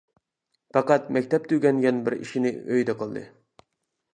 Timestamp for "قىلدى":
3.03-3.25